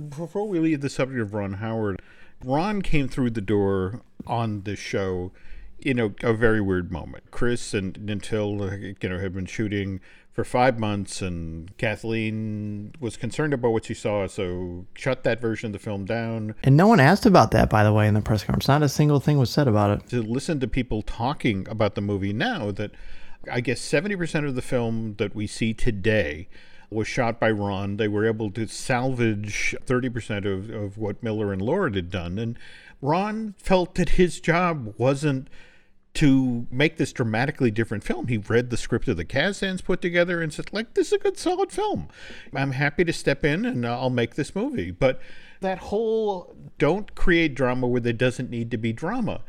[0.09, 2.01] Before we leave the subject of Ron Howard,
[2.43, 5.31] Ron came through the door on the show
[5.79, 7.31] in a, a very weird moment.
[7.31, 10.01] Chris and Until, you know, had been shooting
[10.33, 15.67] for five months, and Kathleen was concerned about what she saw, so shut that version
[15.67, 16.53] of the film down.
[16.63, 18.67] And no one asked about that, by the way, in the press conference.
[18.67, 20.09] Not a single thing was said about it.
[20.09, 22.91] To listen to people talking about the movie now, that
[23.49, 26.49] I guess 70% of the film that we see today
[26.89, 27.97] was shot by Ron.
[27.97, 32.37] They were able to salvage 30% of, of what Miller and Lord had done.
[32.39, 32.57] And
[33.01, 35.49] Ron felt that his job wasn't
[36.15, 38.27] to make this dramatically different film.
[38.27, 41.17] He read the script of the Kasdans put together and said, like, this is a
[41.17, 42.07] good, solid film.
[42.53, 44.91] I'm happy to step in and I'll make this movie.
[44.91, 45.19] But
[45.59, 49.41] that whole don't create drama where there doesn't need to be drama.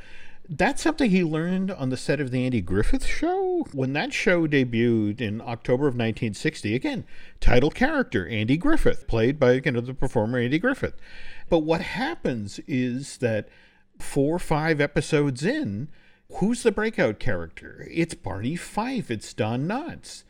[0.48, 3.66] That's something he learned on the set of the Andy Griffith show.
[3.72, 7.04] When that show debuted in October of 1960, again,
[7.40, 10.94] title character Andy Griffith, played by you know, the performer Andy Griffith.
[11.48, 13.48] But what happens is that
[13.98, 15.88] four or five episodes in,
[16.35, 17.88] who's the breakout character?
[17.90, 20.22] It's Barney Fife, it's Don Knotts.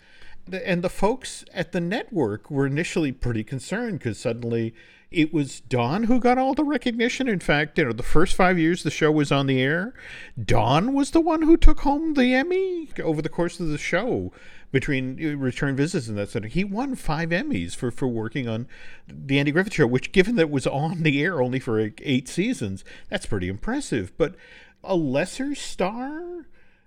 [0.50, 4.74] And the folks at the network were initially pretty concerned because suddenly
[5.10, 7.28] it was Don who got all the recognition.
[7.28, 9.94] In fact, you know, the first five years the show was on the air,
[10.42, 14.32] Don was the one who took home the Emmy over the course of the show
[14.72, 16.52] between uh, return visits and that sort of.
[16.52, 18.66] He won five Emmys for, for working on
[19.06, 22.28] the Andy Griffith Show, which, given that it was on the air only for eight
[22.28, 24.12] seasons, that's pretty impressive.
[24.18, 24.34] But
[24.82, 26.46] a lesser star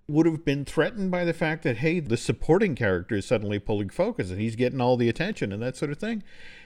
[0.09, 3.89] would have been threatened by the fact that hey the supporting character is suddenly pulling
[3.89, 6.23] focus and he's getting all the attention and that sort of thing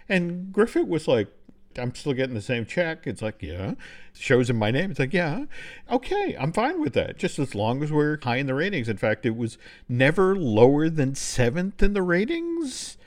[0.07, 1.27] and griffith was like
[1.77, 3.07] i'm still getting the same check.
[3.07, 3.73] It's like yeah.
[4.13, 4.91] Shows in my name.
[4.91, 5.45] It's like yeah.
[5.91, 7.17] Okay i'm fine with that.
[7.17, 8.89] Just as long as we're high in the ratings.
[8.89, 9.57] In fact it was
[9.87, 12.97] never lower than seventh in the ratings.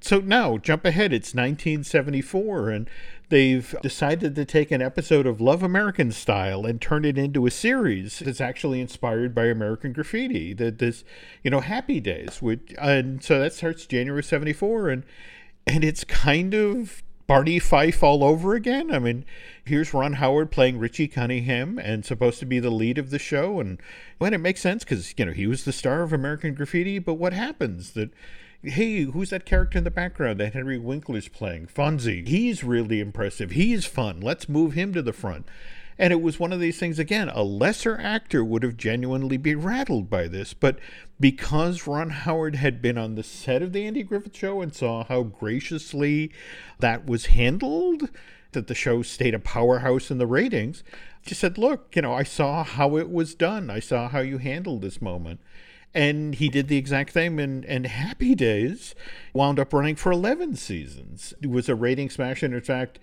[0.00, 1.12] So now jump ahead.
[1.12, 2.90] It's 1974 and
[3.28, 7.50] they've decided to take an episode of Love American Style and turn it into a
[7.50, 10.52] series that's actually inspired by American Graffiti.
[10.54, 11.04] That this,
[11.42, 12.40] you know, Happy Days.
[12.40, 15.04] Which, and so that starts January '74, and
[15.66, 18.90] and it's kind of Barney Fife all over again.
[18.90, 19.26] I mean,
[19.62, 23.60] here's Ron Howard playing Richie Cunningham and supposed to be the lead of the show,
[23.60, 23.78] and
[24.16, 26.98] when it makes sense because you know he was the star of American Graffiti.
[26.98, 28.10] But what happens that
[28.62, 31.66] hey, who's that character in the background that Henry Winkler's playing?
[31.66, 32.26] Fonzie.
[32.26, 33.50] He's really impressive.
[33.50, 34.20] He's fun.
[34.20, 35.46] Let's move him to the front.
[35.98, 39.60] And it was one of these things, again, a lesser actor would have genuinely been
[39.62, 40.54] rattled by this.
[40.54, 40.78] But
[41.18, 45.04] because Ron Howard had been on the set of the Andy Griffith Show and saw
[45.04, 46.30] how graciously
[46.78, 48.10] that was handled,
[48.52, 50.84] that the show stayed a powerhouse in the ratings,
[51.24, 53.68] just said, look, you know, I saw how it was done.
[53.68, 55.40] I saw how you handled this moment.
[55.94, 58.94] And he did the exact same, and, and Happy Days
[59.32, 61.34] wound up running for 11 seasons.
[61.42, 62.98] It was a rating smash, and in fact,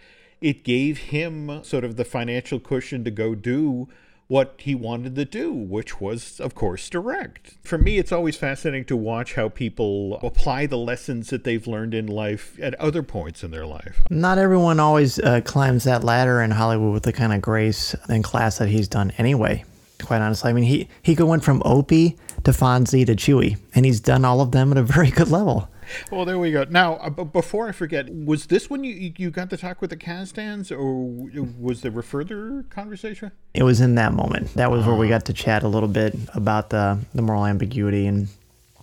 [0.45, 3.87] it gave him sort of the financial cushion to go do
[4.27, 7.55] what he wanted to do, which was, of course, direct.
[7.63, 11.95] For me, it's always fascinating to watch how people apply the lessons that they've learned
[11.95, 14.03] in life at other points in their life.
[14.11, 18.23] Not everyone always uh, climbs that ladder in Hollywood with the kind of grace and
[18.23, 19.65] class that he's done anyway,
[20.03, 20.51] quite honestly.
[20.51, 24.41] I mean, he, he went from Opie to Fonzie to Chewie, and he's done all
[24.41, 25.69] of them at a very good level.
[26.11, 26.65] Well, there we go.
[26.69, 29.97] Now, uh, before I forget, was this when you you got to talk with the
[29.97, 33.31] Kasdans, or was there a further conversation?
[33.53, 34.53] It was in that moment.
[34.55, 38.07] That was where we got to chat a little bit about the the moral ambiguity
[38.07, 38.27] and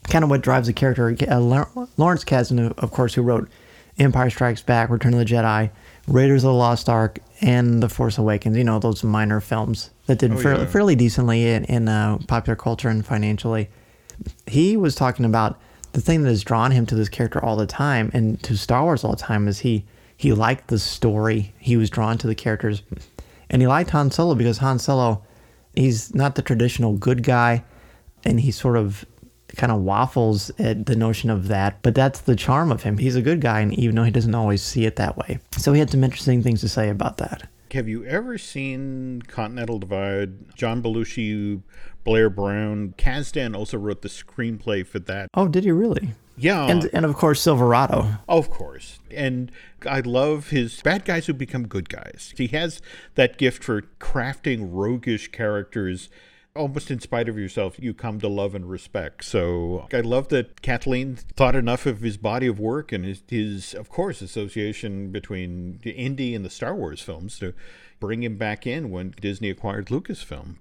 [0.08, 1.16] kind of what drives the character.
[1.28, 3.48] Uh, Lawrence Kasdan, of course, who wrote
[3.98, 5.70] Empire Strikes Back, Return of the Jedi,
[6.08, 8.56] Raiders of the Lost Ark, and The Force Awakens.
[8.56, 10.70] You know those minor films that did oh, fairly, yeah.
[10.70, 13.68] fairly, decently in, in uh, popular culture and financially.
[14.46, 15.60] He was talking about
[15.92, 18.82] the thing that has drawn him to this character all the time and to Star
[18.82, 19.84] Wars all the time is he
[20.16, 21.52] he liked the story.
[21.58, 22.82] He was drawn to the characters,
[23.50, 25.24] and he liked Han Solo because Han Solo,
[25.74, 27.64] he's not the traditional good guy,
[28.24, 29.04] and he sort of
[29.56, 31.82] kind of waffles at the notion of that.
[31.82, 32.98] But that's the charm of him.
[32.98, 35.72] He's a good guy, and even though he doesn't always see it that way, so
[35.72, 37.48] he had some interesting things to say about that.
[37.72, 40.54] Have you ever seen Continental Divide?
[40.54, 41.62] John Belushi,
[42.04, 45.28] Blair Brown, Kasdan also wrote the screenplay for that.
[45.34, 46.14] Oh, did he really?
[46.36, 46.66] Yeah.
[46.66, 48.18] And and of course Silverado.
[48.28, 48.98] Of course.
[49.10, 49.52] And
[49.86, 52.32] I love his bad guys who become good guys.
[52.36, 52.80] He has
[53.14, 56.08] that gift for crafting roguish characters
[56.54, 59.24] almost in spite of yourself, you come to love and respect.
[59.24, 63.74] So I love that Kathleen thought enough of his body of work and his, his
[63.74, 67.54] of course, association between the Indy and the Star Wars films to
[68.00, 70.56] bring him back in when Disney acquired Lucasfilm.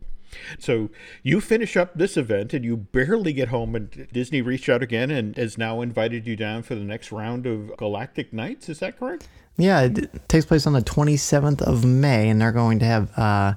[0.60, 0.90] So
[1.24, 5.12] you finish up this event and you barely get home, and Disney reached out again
[5.12, 8.70] and has now invited you down for the next round of Galactic Nights.
[8.70, 9.28] Is that correct?
[9.58, 13.54] Yeah, it takes place on the 27th of May, and they're going to have uh,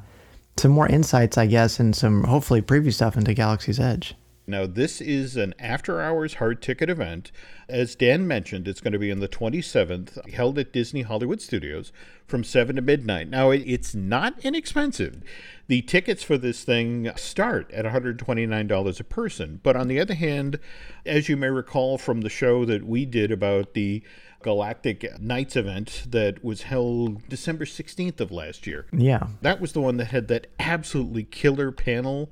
[0.56, 4.14] some more insights, I guess, and some hopefully preview stuff into Galaxy's Edge.
[4.46, 7.32] Now, this is an after hours hard ticket event.
[7.66, 11.92] As Dan mentioned, it's going to be on the 27th, held at Disney Hollywood Studios
[12.26, 13.30] from 7 to midnight.
[13.30, 15.22] Now, it's not inexpensive.
[15.66, 19.60] The tickets for this thing start at $129 a person.
[19.62, 20.58] But on the other hand,
[21.06, 24.02] as you may recall from the show that we did about the
[24.44, 28.84] Galactic Nights event that was held December 16th of last year.
[28.92, 29.28] Yeah.
[29.40, 32.28] That was the one that had that absolutely killer panel.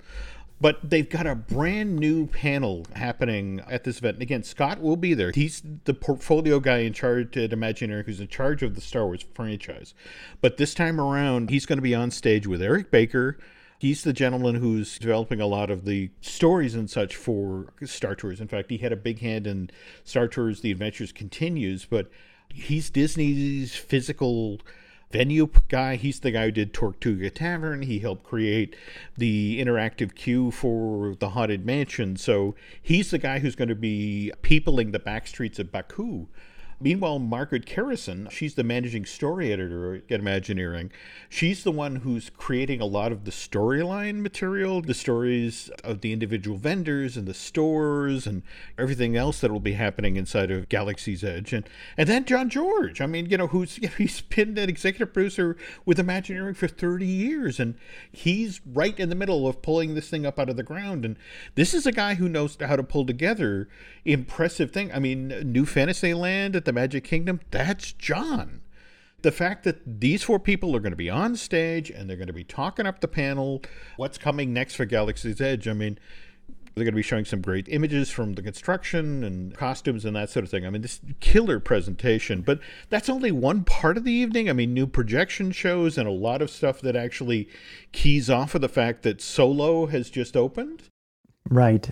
[0.60, 4.16] But they've got a brand new panel happening at this event.
[4.16, 5.32] And again, Scott will be there.
[5.34, 9.24] He's the portfolio guy in charge at Imagineering who's in charge of the Star Wars
[9.34, 9.94] franchise.
[10.42, 13.38] But this time around, he's going to be on stage with Eric Baker,
[13.82, 18.40] He's the gentleman who's developing a lot of the stories and such for Star Tours.
[18.40, 19.70] In fact, he had a big hand in
[20.04, 22.08] Star Tours The Adventures Continues, but
[22.48, 24.60] he's Disney's physical
[25.10, 25.96] venue guy.
[25.96, 27.82] He's the guy who did Tortuga Tavern.
[27.82, 28.76] He helped create
[29.18, 32.16] the interactive queue for the Haunted Mansion.
[32.16, 36.28] So he's the guy who's going to be peopling the back streets of Batuu
[36.82, 40.90] Meanwhile, Margaret Kerrison, she's the managing story editor at Imagineering.
[41.28, 46.12] She's the one who's creating a lot of the storyline material, the stories of the
[46.12, 48.42] individual vendors and the stores and
[48.76, 51.52] everything else that will be happening inside of Galaxy's Edge.
[51.52, 54.68] And and then John George, I mean, you know, who's you know, he's been an
[54.68, 57.76] executive producer with Imagineering for 30 years, and
[58.10, 61.04] he's right in the middle of pulling this thing up out of the ground.
[61.04, 61.16] And
[61.54, 63.68] this is a guy who knows how to pull together
[64.04, 64.90] impressive thing.
[64.92, 68.62] I mean, New Fantasyland at the Magic Kingdom, that's John.
[69.22, 72.26] The fact that these four people are going to be on stage and they're going
[72.26, 73.62] to be talking up the panel,
[73.96, 75.98] what's coming next for Galaxy's Edge, I mean,
[76.74, 80.30] they're going to be showing some great images from the construction and costumes and that
[80.30, 80.66] sort of thing.
[80.66, 84.48] I mean, this killer presentation, but that's only one part of the evening.
[84.48, 87.48] I mean, new projection shows and a lot of stuff that actually
[87.92, 90.84] keys off of the fact that Solo has just opened.
[91.48, 91.90] Right.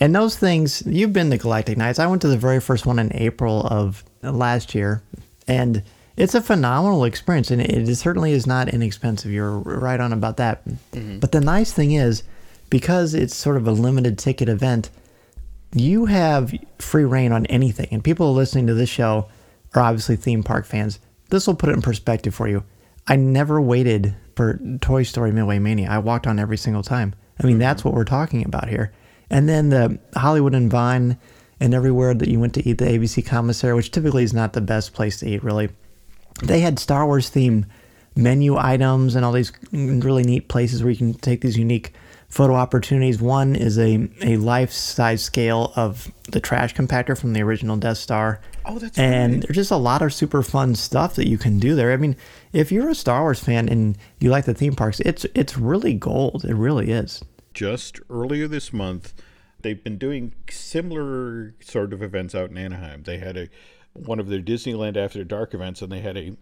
[0.00, 1.98] And those things, you've been to Galactic Nights.
[1.98, 5.02] I went to the very first one in April of last year,
[5.46, 5.82] and
[6.16, 9.30] it's a phenomenal experience, and it certainly is not inexpensive.
[9.30, 10.66] You're right on about that.
[10.66, 11.18] Mm-hmm.
[11.18, 12.22] But the nice thing is,
[12.70, 14.90] because it's sort of a limited ticket event,
[15.74, 17.88] you have free reign on anything.
[17.90, 19.28] And people listening to this show
[19.74, 20.98] are obviously theme park fans.
[21.28, 22.64] This will put it in perspective for you.
[23.06, 25.90] I never waited for Toy Story Midway Mania.
[25.90, 27.14] I walked on every single time.
[27.38, 27.60] I mean, mm-hmm.
[27.60, 28.92] that's what we're talking about here.
[29.30, 31.16] And then the Hollywood and Vine
[31.60, 34.60] and everywhere that you went to eat the ABC commissary, which typically is not the
[34.60, 35.68] best place to eat, really.
[36.42, 37.66] They had Star Wars themed
[38.16, 41.92] menu items and all these really neat places where you can take these unique
[42.28, 43.20] photo opportunities.
[43.20, 47.98] One is a, a life size scale of the trash compactor from the original Death
[47.98, 48.40] Star.
[48.64, 49.42] Oh, that's And great.
[49.48, 51.92] there's just a lot of super fun stuff that you can do there.
[51.92, 52.16] I mean,
[52.52, 55.94] if you're a Star Wars fan and you like the theme parks, it's it's really
[55.94, 56.44] gold.
[56.44, 57.22] It really is
[57.54, 59.14] just earlier this month,
[59.60, 63.02] they've been doing similar sort of events out in Anaheim.
[63.02, 63.48] They had a
[63.92, 66.36] one of their Disneyland After Dark events, and they had a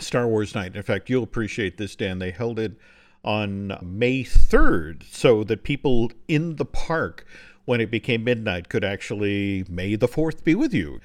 [0.00, 0.74] Star Wars night.
[0.74, 2.18] In fact, you'll appreciate this, Dan.
[2.18, 2.78] They held it
[3.22, 7.26] on May 3rd so that people in the park,
[7.64, 11.00] when it became midnight, could actually, May the 4th be with you.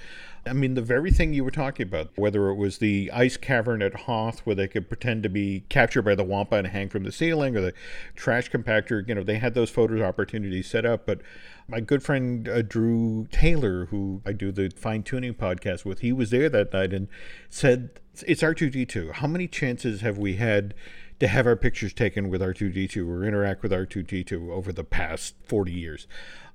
[0.45, 3.81] I mean, the very thing you were talking about, whether it was the ice cavern
[3.81, 7.03] at Hoth where they could pretend to be captured by the Wampa and hang from
[7.03, 7.73] the ceiling, or the
[8.15, 11.05] trash compactor, you know, they had those photos opportunities set up.
[11.05, 11.21] But
[11.67, 16.11] my good friend uh, Drew Taylor, who I do the fine tuning podcast with, he
[16.11, 17.09] was there that night and
[17.49, 19.13] said, It's R2D2.
[19.13, 20.73] How many chances have we had?
[21.19, 25.71] To have our pictures taken with R2D2 or interact with R2D2 over the past 40
[25.71, 26.07] years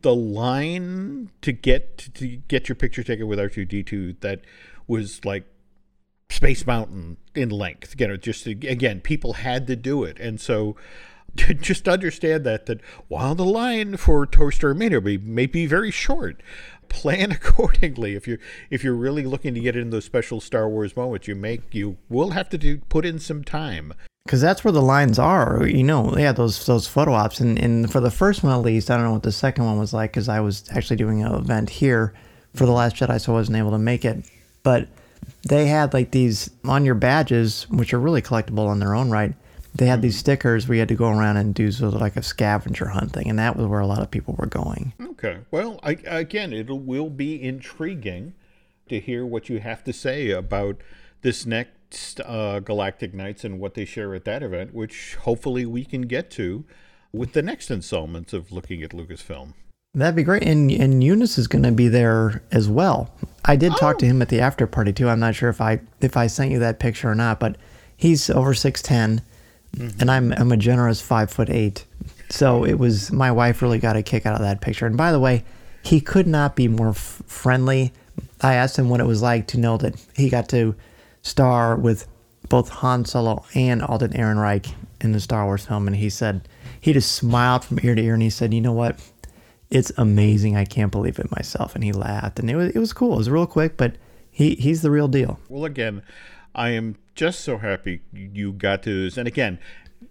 [0.04, 4.42] the line to get to get your picture taken with R2D2 that
[4.86, 5.46] was like
[6.28, 7.98] Space Mountain in length.
[7.98, 10.76] You know, just again, people had to do it, and so
[11.34, 16.42] just understand that that while the line for Toy Story may, may be very short,
[16.90, 18.14] plan accordingly.
[18.14, 18.38] If you
[18.68, 21.96] if you're really looking to get in those special Star Wars moments, you make you
[22.10, 23.94] will have to do put in some time
[24.24, 25.66] because that's where the lines are.
[25.66, 28.90] You know, yeah, those those photo ops, and and for the first one at least,
[28.90, 31.34] I don't know what the second one was like because I was actually doing an
[31.34, 32.14] event here
[32.54, 34.24] for the Last Jedi, so I wasn't able to make it.
[34.62, 34.88] But
[35.46, 39.34] they had like these on your badges, which are really collectible on their own right.
[39.74, 40.20] they had these mm-hmm.
[40.20, 43.12] stickers where you had to go around and do sort of like a scavenger hunt
[43.12, 44.94] thing, and that was where a lot of people were going.
[45.02, 45.38] Okay.
[45.50, 48.34] Well, I, again, it will be intriguing
[48.88, 50.76] to hear what you have to say about
[51.22, 51.73] this next
[52.24, 56.30] uh, Galactic Nights and what they share at that event, which hopefully we can get
[56.32, 56.64] to
[57.12, 59.54] with the next installments of looking at Lucasfilm.
[59.94, 60.42] That'd be great.
[60.42, 63.14] And and Joonas is going to be there as well.
[63.44, 65.08] I did talk to him at the after party too.
[65.08, 67.56] I'm not sure if I if I sent you that picture or not, but
[67.96, 68.82] he's over six
[70.00, 71.84] and I'm I'm a generous five foot eight.
[72.28, 74.86] So it was my wife really got a kick out of that picture.
[74.86, 75.44] And by the way,
[75.84, 77.92] he could not be more f- friendly.
[78.40, 80.74] I asked him what it was like to know that he got to
[81.24, 82.06] star with
[82.48, 86.48] both Han Solo and Alden Ehrenreich in the Star Wars film, and he said
[86.80, 89.00] he just smiled from ear to ear, and he said, "You know what?
[89.70, 90.56] It's amazing.
[90.56, 93.14] I can't believe it myself." And he laughed, and it was it was cool.
[93.14, 93.96] It was real quick, but
[94.30, 95.40] he he's the real deal.
[95.48, 96.02] Well, again,
[96.54, 99.16] I am just so happy you got to this.
[99.16, 99.58] And again,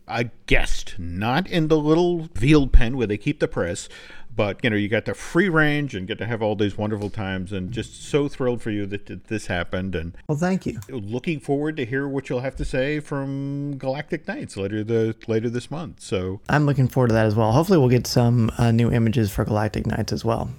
[0.08, 3.88] a guest, not in the little veal pen where they keep the press,
[4.36, 7.10] but you know, you got the free range and get to have all these wonderful
[7.10, 7.52] times.
[7.52, 9.96] And just so thrilled for you that, that this happened.
[9.96, 10.80] And Well, thank you.
[10.90, 15.50] looking forward to hear what you'll have to say from Galactic Nights later the later
[15.50, 16.02] this month.
[16.02, 17.52] So I'm looking forward to that as well.
[17.52, 20.50] Hopefully, we'll get some uh, new images for Galactic Nights as well.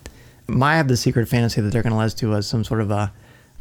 [0.47, 2.81] might have the secret fantasy that they're going to let us do a, some sort
[2.81, 3.13] of a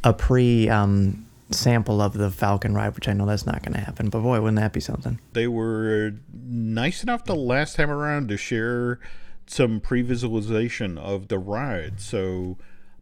[0.04, 3.80] a pre um, sample of the Falcon ride, which I know that's not going to
[3.80, 4.10] happen.
[4.10, 5.20] But boy, wouldn't that be something?
[5.34, 6.14] they were
[6.46, 9.00] nice enough the last time around to share
[9.48, 12.00] some pre-visualization of the ride.
[12.00, 12.58] So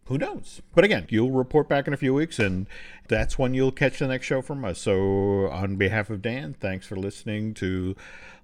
[0.06, 0.62] who knows?
[0.76, 2.68] But again, you'll report back in a few weeks, and
[3.08, 4.80] that's when you'll catch the next show from us.
[4.80, 7.96] So on behalf of Dan, thanks for listening to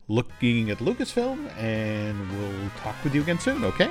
[0.07, 3.65] Looking at Lucasfilm, and we'll talk with you again soon.
[3.65, 3.89] Okay?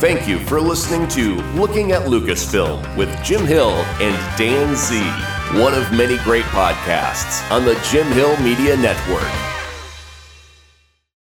[0.00, 5.72] Thank you for listening to Looking at Lucasfilm with Jim Hill and Dan Zehr, one
[5.72, 9.53] of many great podcasts on the Jim Hill Media Network.